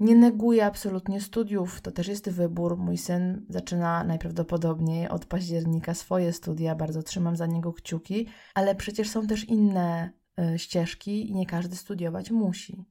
Nie 0.00 0.14
neguję 0.14 0.66
absolutnie 0.66 1.20
studiów, 1.20 1.80
to 1.80 1.90
też 1.90 2.08
jest 2.08 2.30
wybór. 2.30 2.76
Mój 2.76 2.98
syn 2.98 3.46
zaczyna 3.48 4.04
najprawdopodobniej 4.04 5.08
od 5.08 5.26
października 5.26 5.94
swoje 5.94 6.32
studia, 6.32 6.74
bardzo 6.74 7.02
trzymam 7.02 7.36
za 7.36 7.46
niego 7.46 7.72
kciuki, 7.72 8.26
ale 8.54 8.74
przecież 8.74 9.10
są 9.10 9.26
też 9.26 9.44
inne 9.44 10.10
y, 10.54 10.58
ścieżki 10.58 11.30
i 11.30 11.34
nie 11.34 11.46
każdy 11.46 11.76
studiować 11.76 12.30
musi. 12.30 12.84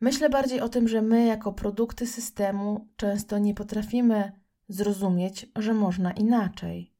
Myślę 0.00 0.30
bardziej 0.30 0.60
o 0.60 0.68
tym, 0.68 0.88
że 0.88 1.02
my, 1.02 1.26
jako 1.26 1.52
produkty 1.52 2.06
systemu, 2.06 2.88
często 2.96 3.38
nie 3.38 3.54
potrafimy 3.54 4.32
zrozumieć, 4.68 5.46
że 5.56 5.74
można 5.74 6.12
inaczej. 6.12 6.97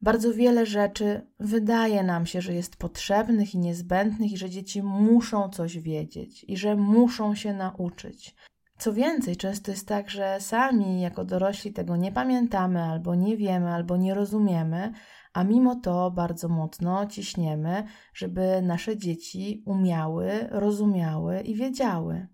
Bardzo 0.00 0.34
wiele 0.34 0.66
rzeczy 0.66 1.26
wydaje 1.40 2.02
nam 2.02 2.26
się, 2.26 2.40
że 2.40 2.54
jest 2.54 2.76
potrzebnych 2.76 3.54
i 3.54 3.58
niezbędnych, 3.58 4.32
i 4.32 4.36
że 4.36 4.50
dzieci 4.50 4.82
muszą 4.82 5.48
coś 5.48 5.78
wiedzieć, 5.78 6.44
i 6.48 6.56
że 6.56 6.76
muszą 6.76 7.34
się 7.34 7.54
nauczyć. 7.54 8.36
Co 8.78 8.92
więcej, 8.92 9.36
często 9.36 9.70
jest 9.70 9.88
tak, 9.88 10.10
że 10.10 10.40
sami 10.40 11.00
jako 11.00 11.24
dorośli 11.24 11.72
tego 11.72 11.96
nie 11.96 12.12
pamiętamy, 12.12 12.82
albo 12.82 13.14
nie 13.14 13.36
wiemy, 13.36 13.70
albo 13.70 13.96
nie 13.96 14.14
rozumiemy, 14.14 14.92
a 15.32 15.44
mimo 15.44 15.76
to 15.76 16.10
bardzo 16.10 16.48
mocno 16.48 17.06
ciśniemy, 17.06 17.84
żeby 18.14 18.62
nasze 18.62 18.96
dzieci 18.96 19.62
umiały, 19.66 20.48
rozumiały 20.50 21.40
i 21.40 21.54
wiedziały. 21.54 22.28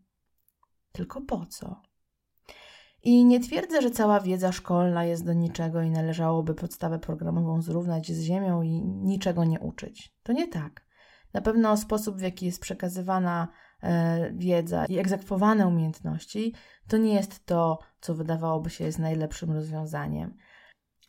Tylko 0.92 1.20
po 1.20 1.46
co? 1.46 1.82
I 3.04 3.24
nie 3.24 3.40
twierdzę, 3.40 3.82
że 3.82 3.90
cała 3.90 4.20
wiedza 4.20 4.52
szkolna 4.52 5.04
jest 5.04 5.24
do 5.24 5.32
niczego 5.32 5.82
i 5.82 5.90
należałoby 5.90 6.54
podstawę 6.54 6.98
programową 6.98 7.62
zrównać 7.62 8.12
z 8.12 8.20
ziemią 8.20 8.62
i 8.62 8.82
niczego 8.84 9.44
nie 9.44 9.60
uczyć. 9.60 10.14
To 10.22 10.32
nie 10.32 10.48
tak. 10.48 10.86
Na 11.32 11.40
pewno 11.40 11.76
sposób, 11.76 12.16
w 12.16 12.20
jaki 12.20 12.46
jest 12.46 12.60
przekazywana 12.60 13.48
e, 13.82 14.32
wiedza 14.32 14.84
i 14.86 14.98
egzekwowane 14.98 15.66
umiejętności, 15.66 16.54
to 16.88 16.96
nie 16.96 17.14
jest 17.14 17.46
to, 17.46 17.78
co 18.00 18.14
wydawałoby 18.14 18.70
się 18.70 18.84
jest 18.84 18.98
najlepszym 18.98 19.52
rozwiązaniem. 19.52 20.36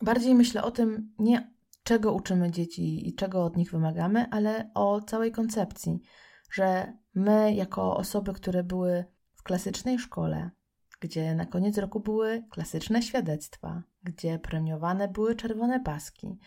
Bardziej 0.02 0.34
myślę 0.34 0.62
o 0.62 0.70
tym, 0.70 1.14
nie 1.18 1.56
czego 1.82 2.12
uczymy 2.12 2.50
dzieci 2.50 3.08
i 3.08 3.14
czego 3.14 3.44
od 3.44 3.56
nich 3.56 3.70
wymagamy, 3.70 4.26
ale 4.30 4.70
o 4.74 5.00
całej 5.00 5.32
koncepcji, 5.32 6.00
że 6.50 6.92
my, 7.14 7.54
jako 7.54 7.96
osoby, 7.96 8.32
które 8.32 8.64
były 8.64 9.04
w 9.34 9.42
klasycznej 9.42 9.98
szkole, 9.98 10.50
gdzie 11.00 11.34
na 11.34 11.46
koniec 11.46 11.78
roku 11.78 12.00
były 12.00 12.44
klasyczne 12.50 13.02
świadectwa, 13.02 13.82
gdzie 14.02 14.38
premiowane 14.38 15.08
były 15.08 15.34
czerwone 15.34 15.80
paski, 15.80 16.38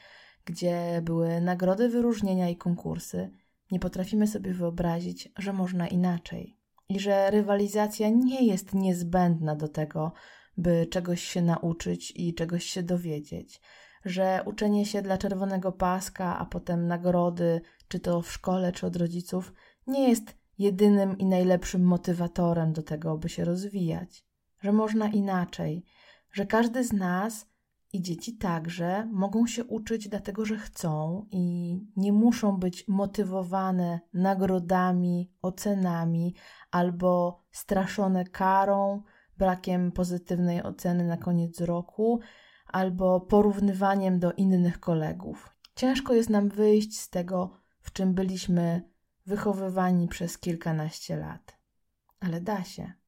gdzie 0.46 1.02
były 1.04 1.42
nagrody 1.42 1.90
wyróżnienia 1.90 2.50
i 2.50 2.56
konkursy, 2.56 3.30
nie 3.72 3.80
potrafimy 3.80 4.28
sobie 4.28 4.54
wyobrazić, 4.54 5.32
że 5.38 5.54
można 5.54 5.88
inaczej 5.88 6.58
i 6.90 7.00
że 7.00 7.32
rywalizacja 7.32 8.10
nie 8.10 8.46
jest 8.46 8.74
niezbędna 8.74 9.56
do 9.56 9.68
tego, 9.68 10.12
by 10.58 10.88
czegoś 10.88 11.24
się 11.24 11.42
nauczyć 11.42 12.14
i 12.16 12.34
czegoś 12.34 12.64
się 12.64 12.84
dowiedzieć, 12.84 13.62
że 14.06 14.44
uczenie 14.46 14.86
się 14.86 15.02
dla 15.02 15.18
czerwonego 15.18 15.72
paska, 15.72 16.40
a 16.40 16.46
potem 16.46 16.88
nagrody, 16.88 17.62
czy 17.88 18.00
to 18.00 18.22
w 18.22 18.32
szkole, 18.32 18.72
czy 18.72 18.86
od 18.86 18.96
rodziców, 18.96 19.54
nie 19.88 20.10
jest 20.10 20.38
jedynym 20.58 21.18
i 21.18 21.26
najlepszym 21.26 21.84
motywatorem 21.84 22.74
do 22.74 22.84
tego, 22.84 23.18
by 23.18 23.30
się 23.30 23.46
rozwijać 23.46 24.29
że 24.62 24.72
można 24.72 25.08
inaczej, 25.08 25.86
że 26.32 26.46
każdy 26.46 26.84
z 26.84 26.94
nas 26.94 27.50
i 27.94 28.02
dzieci 28.02 28.38
także 28.38 29.06
mogą 29.12 29.48
się 29.48 29.66
uczyć 29.66 30.10
dlatego, 30.10 30.46
że 30.46 30.58
chcą 30.58 31.26
i 31.32 31.76
nie 31.96 32.14
muszą 32.14 32.58
być 32.58 32.88
motywowane 32.88 34.00
nagrodami, 34.14 35.32
ocenami 35.42 36.36
albo 36.72 37.44
straszone 37.52 38.26
karą, 38.26 39.04
brakiem 39.38 39.92
pozytywnej 39.92 40.64
oceny 40.64 41.04
na 41.04 41.18
koniec 41.18 41.62
roku 41.62 42.20
albo 42.66 43.22
porównywaniem 43.22 44.20
do 44.20 44.34
innych 44.34 44.80
kolegów. 44.80 45.50
Ciężko 45.76 46.14
jest 46.14 46.30
nam 46.30 46.50
wyjść 46.50 47.00
z 47.00 47.10
tego, 47.10 47.58
w 47.82 47.94
czym 47.94 48.14
byliśmy 48.14 48.90
wychowywani 49.26 50.08
przez 50.08 50.38
kilkanaście 50.38 51.18
lat, 51.18 51.60
ale 52.20 52.42
da 52.42 52.64
się. 52.64 52.99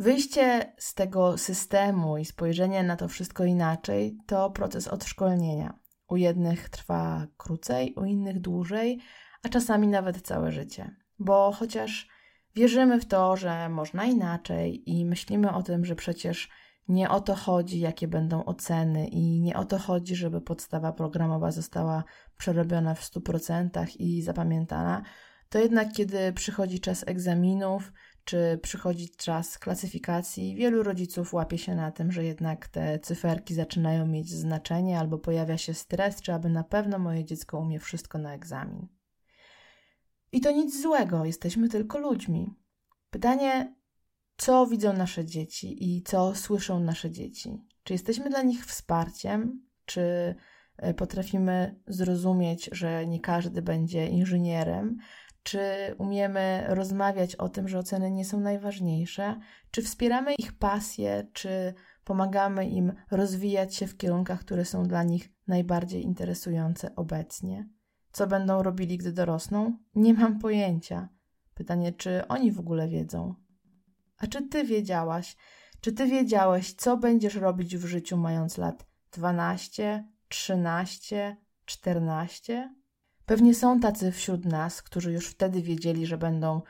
Wyjście 0.00 0.72
z 0.78 0.94
tego 0.94 1.38
systemu 1.38 2.18
i 2.18 2.24
spojrzenie 2.24 2.82
na 2.82 2.96
to 2.96 3.08
wszystko 3.08 3.44
inaczej 3.44 4.18
to 4.26 4.50
proces 4.50 4.88
odszkolnienia. 4.88 5.78
U 6.08 6.16
jednych 6.16 6.68
trwa 6.68 7.26
krócej, 7.36 7.94
u 7.94 8.04
innych 8.04 8.40
dłużej, 8.40 9.00
a 9.42 9.48
czasami 9.48 9.88
nawet 9.88 10.20
całe 10.20 10.52
życie. 10.52 10.96
Bo 11.18 11.52
chociaż 11.52 12.08
wierzymy 12.54 13.00
w 13.00 13.06
to, 13.06 13.36
że 13.36 13.68
można 13.68 14.04
inaczej 14.04 14.90
i 14.90 15.04
myślimy 15.04 15.52
o 15.52 15.62
tym, 15.62 15.84
że 15.84 15.94
przecież 15.94 16.48
nie 16.88 17.10
o 17.10 17.20
to 17.20 17.34
chodzi, 17.34 17.80
jakie 17.80 18.08
będą 18.08 18.44
oceny, 18.44 19.08
i 19.08 19.40
nie 19.40 19.56
o 19.56 19.64
to 19.64 19.78
chodzi, 19.78 20.16
żeby 20.16 20.40
podstawa 20.40 20.92
programowa 20.92 21.50
została 21.50 22.04
przerobiona 22.38 22.94
w 22.94 23.02
100% 23.02 23.86
i 23.98 24.22
zapamiętana, 24.22 25.02
to 25.50 25.58
jednak 25.58 25.92
kiedy 25.92 26.32
przychodzi 26.32 26.80
czas 26.80 27.04
egzaminów, 27.06 27.92
czy 28.24 28.58
przychodzi 28.62 29.10
czas 29.10 29.58
klasyfikacji. 29.58 30.54
Wielu 30.54 30.82
rodziców 30.82 31.32
łapie 31.32 31.58
się 31.58 31.74
na 31.74 31.90
tym, 31.90 32.12
że 32.12 32.24
jednak 32.24 32.68
te 32.68 32.98
cyferki 32.98 33.54
zaczynają 33.54 34.06
mieć 34.06 34.30
znaczenie, 34.30 34.98
albo 34.98 35.18
pojawia 35.18 35.58
się 35.58 35.74
stres, 35.74 36.22
czy 36.22 36.32
aby 36.32 36.48
na 36.48 36.64
pewno 36.64 36.98
moje 36.98 37.24
dziecko 37.24 37.58
umie 37.58 37.78
wszystko 37.78 38.18
na 38.18 38.34
egzamin. 38.34 38.88
I 40.32 40.40
to 40.40 40.50
nic 40.50 40.82
złego, 40.82 41.24
jesteśmy 41.24 41.68
tylko 41.68 41.98
ludźmi. 41.98 42.54
Pytanie, 43.10 43.74
co 44.36 44.66
widzą 44.66 44.92
nasze 44.92 45.24
dzieci 45.24 45.96
i 45.96 46.02
co 46.02 46.34
słyszą 46.34 46.80
nasze 46.80 47.10
dzieci? 47.10 47.60
Czy 47.82 47.92
jesteśmy 47.92 48.30
dla 48.30 48.42
nich 48.42 48.66
wsparciem? 48.66 49.66
Czy 49.84 50.34
e, 50.76 50.94
potrafimy 50.94 51.80
zrozumieć, 51.86 52.68
że 52.72 53.06
nie 53.06 53.20
każdy 53.20 53.62
będzie 53.62 54.06
inżynierem? 54.06 54.96
Czy 55.42 55.60
umiemy 55.98 56.64
rozmawiać 56.68 57.36
o 57.36 57.48
tym, 57.48 57.68
że 57.68 57.78
oceny 57.78 58.10
nie 58.10 58.24
są 58.24 58.40
najważniejsze? 58.40 59.40
Czy 59.70 59.82
wspieramy 59.82 60.34
ich 60.34 60.52
pasję? 60.52 61.26
Czy 61.32 61.74
pomagamy 62.04 62.68
im 62.68 62.92
rozwijać 63.10 63.74
się 63.74 63.86
w 63.86 63.96
kierunkach, 63.96 64.40
które 64.40 64.64
są 64.64 64.82
dla 64.82 65.02
nich 65.02 65.28
najbardziej 65.46 66.02
interesujące 66.02 66.96
obecnie? 66.96 67.68
Co 68.12 68.26
będą 68.26 68.62
robili, 68.62 68.98
gdy 68.98 69.12
dorosną? 69.12 69.78
Nie 69.94 70.14
mam 70.14 70.38
pojęcia. 70.38 71.08
Pytanie, 71.54 71.92
czy 71.92 72.28
oni 72.28 72.52
w 72.52 72.60
ogóle 72.60 72.88
wiedzą? 72.88 73.34
A 74.18 74.26
czy 74.26 74.48
ty 74.48 74.64
wiedziałaś, 74.64 75.36
czy 75.80 75.92
ty 75.92 76.06
wiedziałeś, 76.06 76.74
co 76.74 76.96
będziesz 76.96 77.34
robić 77.34 77.76
w 77.76 77.86
życiu 77.86 78.16
mając 78.16 78.58
lat 78.58 78.86
12, 79.12 80.04
13, 80.28 81.36
14? 81.64 82.74
Pewnie 83.30 83.54
są 83.54 83.80
tacy 83.80 84.12
wśród 84.12 84.44
nas, 84.44 84.82
którzy 84.82 85.12
już 85.12 85.28
wtedy 85.28 85.62
wiedzieli, 85.62 86.06
że 86.06 86.18
będą 86.18 86.62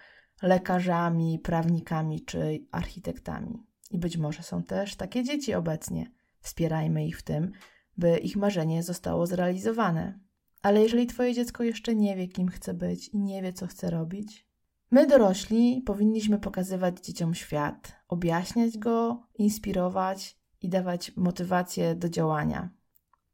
lekarzami, 0.43 1.39
prawnikami 1.39 2.25
czy 2.25 2.67
architektami. 2.71 3.67
I 3.91 3.99
być 3.99 4.17
może 4.17 4.43
są 4.43 4.63
też 4.63 4.97
takie 4.97 5.25
dzieci 5.25 5.55
obecnie. 5.55 6.11
Wspierajmy 6.41 7.07
ich 7.07 7.19
w 7.19 7.23
tym, 7.23 7.53
by 7.97 8.19
ich 8.19 8.37
marzenie 8.37 8.83
zostało 8.83 9.27
zrealizowane. 9.27 10.21
Ale 10.63 10.83
jeżeli 10.83 11.07
Twoje 11.07 11.35
dziecko 11.35 11.63
jeszcze 11.63 11.95
nie 11.95 12.17
wie, 12.17 12.29
kim 12.29 12.49
chce 12.49 12.75
być 12.75 13.09
i 13.09 13.19
nie 13.19 13.43
wie, 13.43 13.53
co 13.53 13.67
chce 13.67 13.91
robić, 13.91 14.49
my 14.91 15.07
dorośli 15.07 15.83
powinniśmy 15.87 16.39
pokazywać 16.39 17.01
dzieciom 17.01 17.35
świat, 17.35 17.93
objaśniać 18.09 18.79
go, 18.79 19.27
inspirować 19.35 20.39
i 20.63 20.69
dawać 20.69 21.17
motywację 21.17 21.95
do 21.95 22.09
działania. 22.09 22.71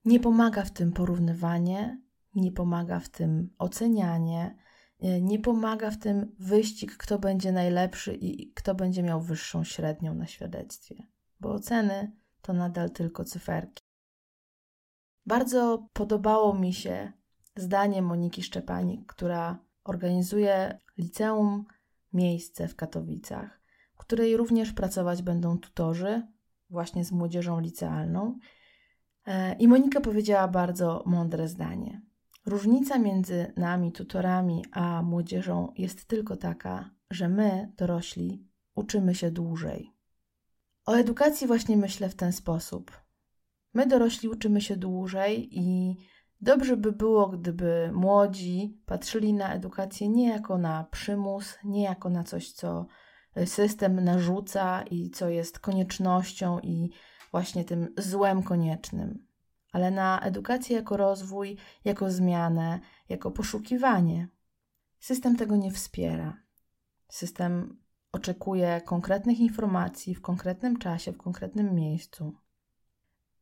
Nie 0.04 0.20
pomaga 0.20 0.64
w 0.64 0.70
tym 0.70 0.92
porównywanie, 0.92 2.05
nie 2.36 2.52
pomaga 2.52 3.00
w 3.00 3.08
tym 3.08 3.54
ocenianie, 3.58 4.56
e, 5.00 5.20
nie 5.20 5.38
pomaga 5.38 5.90
w 5.90 5.98
tym 5.98 6.36
wyścig, 6.38 6.96
kto 6.96 7.18
będzie 7.18 7.52
najlepszy 7.52 8.14
i 8.14 8.52
kto 8.52 8.74
będzie 8.74 9.02
miał 9.02 9.20
wyższą 9.20 9.64
średnią 9.64 10.14
na 10.14 10.26
świadectwie, 10.26 11.06
bo 11.40 11.52
oceny 11.52 12.12
to 12.42 12.52
nadal 12.52 12.90
tylko 12.90 13.24
cyferki. 13.24 13.82
Bardzo 15.26 15.88
podobało 15.92 16.54
mi 16.54 16.72
się 16.72 17.12
zdanie 17.56 18.02
Moniki 18.02 18.42
Szczepanik, 18.42 19.06
która 19.06 19.58
organizuje 19.84 20.80
liceum 20.98 21.64
miejsce 22.12 22.68
w 22.68 22.76
Katowicach, 22.76 23.60
w 23.94 23.98
której 23.98 24.36
również 24.36 24.72
pracować 24.72 25.22
będą 25.22 25.58
tutorzy 25.58 26.22
właśnie 26.70 27.04
z 27.04 27.12
młodzieżą 27.12 27.60
licealną. 27.60 28.38
E, 29.26 29.54
I 29.54 29.68
Monika 29.68 30.00
powiedziała 30.00 30.48
bardzo 30.48 31.02
mądre 31.06 31.48
zdanie. 31.48 32.02
Różnica 32.46 32.98
między 32.98 33.52
nami, 33.56 33.92
tutorami, 33.92 34.64
a 34.72 35.02
młodzieżą 35.02 35.72
jest 35.76 36.04
tylko 36.04 36.36
taka, 36.36 36.90
że 37.10 37.28
my, 37.28 37.72
dorośli, 37.76 38.48
uczymy 38.74 39.14
się 39.14 39.30
dłużej. 39.30 39.92
O 40.84 40.94
edukacji 40.94 41.46
właśnie 41.46 41.76
myślę 41.76 42.08
w 42.08 42.14
ten 42.14 42.32
sposób. 42.32 43.00
My, 43.74 43.86
dorośli, 43.86 44.28
uczymy 44.28 44.60
się 44.60 44.76
dłużej 44.76 45.48
i 45.58 45.96
dobrze 46.40 46.76
by 46.76 46.92
było, 46.92 47.28
gdyby 47.28 47.90
młodzi 47.92 48.82
patrzyli 48.86 49.34
na 49.34 49.54
edukację 49.54 50.08
nie 50.08 50.28
jako 50.28 50.58
na 50.58 50.84
przymus, 50.84 51.58
nie 51.64 51.82
jako 51.82 52.10
na 52.10 52.24
coś, 52.24 52.52
co 52.52 52.86
system 53.44 54.04
narzuca 54.04 54.82
i 54.82 55.10
co 55.10 55.28
jest 55.28 55.58
koniecznością 55.58 56.60
i 56.60 56.90
właśnie 57.30 57.64
tym 57.64 57.94
złem 57.98 58.42
koniecznym 58.42 59.26
ale 59.76 59.90
na 59.90 60.20
edukację 60.20 60.76
jako 60.76 60.96
rozwój, 60.96 61.56
jako 61.84 62.10
zmianę, 62.10 62.80
jako 63.08 63.30
poszukiwanie. 63.30 64.28
System 65.00 65.36
tego 65.36 65.56
nie 65.56 65.70
wspiera. 65.70 66.36
System 67.08 67.80
oczekuje 68.12 68.80
konkretnych 68.80 69.40
informacji 69.40 70.14
w 70.14 70.20
konkretnym 70.20 70.78
czasie, 70.78 71.12
w 71.12 71.16
konkretnym 71.16 71.74
miejscu. 71.74 72.34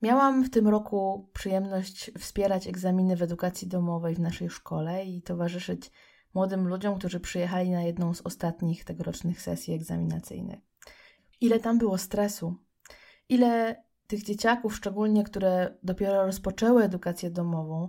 Miałam 0.03 0.45
w 0.45 0.51
tym 0.51 0.69
roku 0.69 1.31
przyjemność 1.33 2.11
wspierać 2.19 2.67
egzaminy 2.67 3.17
w 3.17 3.23
edukacji 3.23 3.69
domowej 3.69 4.15
w 4.15 4.21
naszej 4.21 4.51
szkole 4.51 5.05
i 5.05 5.23
towarzyszyć 5.23 5.91
młodym 6.35 6.69
ludziom, 6.69 6.99
którzy 6.99 7.21
przyjechali 7.21 7.71
na 7.71 7.83
jedną 7.83 8.15
z 8.15 8.21
ostatnich 8.21 8.85
tegorocznych 8.85 9.43
sesji 9.43 9.75
egzaminacyjnych. 9.75 10.61
Ile 11.41 11.61
tam 11.61 11.79
było 11.79 11.99
stresu, 11.99 12.55
ile 13.29 13.85
tych 14.07 14.23
dzieciaków, 14.23 14.77
szczególnie 14.77 15.25
które 15.25 15.75
dopiero 15.83 16.27
rozpoczęły 16.27 16.85
edukację 16.85 17.31
domową, 17.31 17.89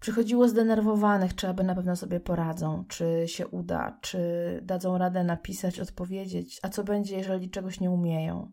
przychodziło 0.00 0.48
zdenerwowanych, 0.48 1.34
czy 1.34 1.48
aby 1.48 1.64
na 1.64 1.74
pewno 1.74 1.96
sobie 1.96 2.20
poradzą, 2.20 2.84
czy 2.88 3.24
się 3.26 3.48
uda, 3.48 3.98
czy 4.00 4.18
dadzą 4.62 4.98
radę 4.98 5.24
napisać, 5.24 5.80
odpowiedzieć, 5.80 6.60
a 6.62 6.68
co 6.68 6.84
będzie, 6.84 7.16
jeżeli 7.16 7.50
czegoś 7.50 7.80
nie 7.80 7.90
umieją. 7.90 8.52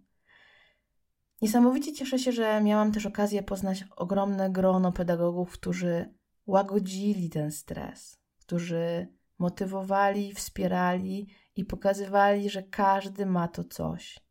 Niesamowicie 1.41 1.93
cieszę 1.93 2.19
się, 2.19 2.32
że 2.32 2.62
miałam 2.62 2.91
też 2.91 3.06
okazję 3.06 3.43
poznać 3.43 3.86
ogromne 3.95 4.50
grono 4.50 4.91
pedagogów, 4.91 5.52
którzy 5.52 6.13
łagodzili 6.48 7.30
ten 7.30 7.52
stres, 7.52 8.19
którzy 8.39 9.08
motywowali, 9.39 10.34
wspierali 10.34 11.28
i 11.56 11.65
pokazywali, 11.65 12.50
że 12.50 12.63
każdy 12.63 13.26
ma 13.26 13.48
to 13.48 13.63
coś 13.63 14.29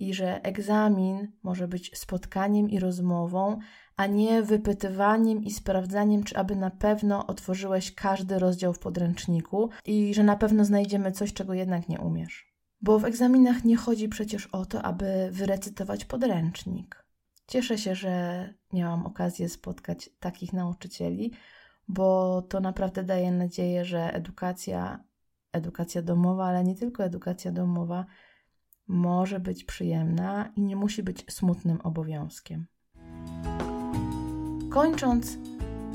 i 0.00 0.14
że 0.14 0.42
egzamin 0.42 1.28
może 1.42 1.68
być 1.68 1.98
spotkaniem 1.98 2.70
i 2.70 2.78
rozmową, 2.78 3.58
a 3.96 4.06
nie 4.06 4.42
wypytywaniem 4.42 5.44
i 5.44 5.50
sprawdzaniem, 5.50 6.24
czy 6.24 6.36
aby 6.36 6.56
na 6.56 6.70
pewno 6.70 7.26
otworzyłeś 7.26 7.94
każdy 7.94 8.38
rozdział 8.38 8.72
w 8.72 8.78
podręczniku 8.78 9.70
i 9.86 10.14
że 10.14 10.24
na 10.24 10.36
pewno 10.36 10.64
znajdziemy 10.64 11.12
coś, 11.12 11.32
czego 11.32 11.54
jednak 11.54 11.88
nie 11.88 12.00
umiesz. 12.00 12.50
Bo 12.80 12.98
w 12.98 13.04
egzaminach 13.04 13.64
nie 13.64 13.76
chodzi 13.76 14.08
przecież 14.08 14.46
o 14.46 14.66
to, 14.66 14.82
aby 14.82 15.28
wyrecytować 15.32 16.04
podręcznik. 16.04 17.04
Cieszę 17.46 17.78
się, 17.78 17.94
że 17.94 18.54
miałam 18.72 19.06
okazję 19.06 19.48
spotkać 19.48 20.10
takich 20.20 20.52
nauczycieli, 20.52 21.32
bo 21.88 22.42
to 22.42 22.60
naprawdę 22.60 23.04
daje 23.04 23.32
nadzieję, 23.32 23.84
że 23.84 24.14
edukacja, 24.14 25.04
edukacja 25.52 26.02
domowa, 26.02 26.46
ale 26.46 26.64
nie 26.64 26.74
tylko 26.74 27.04
edukacja 27.04 27.52
domowa, 27.52 28.06
może 28.90 29.40
być 29.40 29.64
przyjemna 29.64 30.52
i 30.56 30.62
nie 30.62 30.76
musi 30.76 31.02
być 31.02 31.24
smutnym 31.28 31.80
obowiązkiem. 31.80 32.66
Kończąc, 34.70 35.38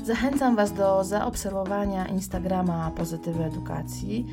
zachęcam 0.04 0.56
Was 0.56 0.72
do 0.72 1.04
zaobserwowania 1.04 2.06
Instagrama 2.06 2.90
Pozytywy 2.90 3.44
Edukacji, 3.44 4.26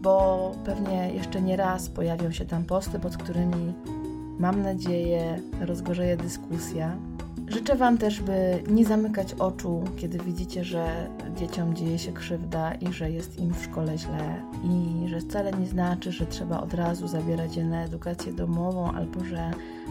bo 0.00 0.52
pewnie 0.64 1.14
jeszcze 1.14 1.42
nie 1.42 1.56
raz 1.56 1.88
pojawią 1.88 2.32
się 2.32 2.44
tam 2.44 2.64
posty, 2.64 2.98
pod 2.98 3.16
którymi 3.16 3.74
mam 4.38 4.62
nadzieję 4.62 5.42
rozgorzeje 5.60 6.16
dyskusja 6.16 6.96
Życzę 7.48 7.76
Wam 7.76 7.98
też, 7.98 8.20
by 8.20 8.62
nie 8.68 8.84
zamykać 8.84 9.34
oczu, 9.34 9.84
kiedy 9.96 10.18
widzicie, 10.18 10.64
że 10.64 11.08
dzieciom 11.36 11.74
dzieje 11.74 11.98
się 11.98 12.12
krzywda 12.12 12.74
i 12.74 12.92
że 12.92 13.10
jest 13.10 13.38
im 13.38 13.54
w 13.54 13.64
szkole 13.64 13.98
źle, 13.98 14.42
i 14.64 15.08
że 15.08 15.20
wcale 15.20 15.52
nie 15.52 15.66
znaczy, 15.66 16.12
że 16.12 16.26
trzeba 16.26 16.60
od 16.60 16.74
razu 16.74 17.08
zabierać 17.08 17.56
je 17.56 17.64
na 17.64 17.84
edukację 17.84 18.32
domową, 18.32 18.92
albo 18.92 19.24
że 19.24 19.50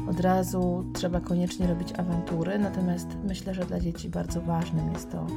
od 0.09 0.19
razu 0.19 0.85
trzeba 0.93 1.19
koniecznie 1.19 1.67
robić 1.67 1.93
awantury. 1.97 2.59
Natomiast 2.59 3.07
myślę, 3.27 3.53
że 3.53 3.65
dla 3.65 3.79
dzieci 3.79 4.09
bardzo 4.09 4.41
ważnym 4.41 4.93
jest 4.93 5.11
to, 5.11 5.27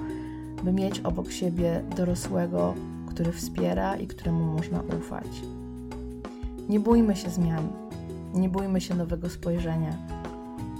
by 0.64 0.72
mieć 0.72 1.00
obok 1.00 1.30
siebie 1.30 1.82
dorosłego, 1.96 2.74
który 3.06 3.32
wspiera 3.32 3.96
i 3.96 4.06
któremu 4.06 4.44
można 4.44 4.82
ufać. 4.98 5.42
Nie 6.68 6.80
bójmy 6.80 7.16
się 7.16 7.30
zmian, 7.30 7.68
nie 8.34 8.48
bójmy 8.48 8.80
się 8.80 8.94
nowego 8.94 9.30
spojrzenia 9.30 10.17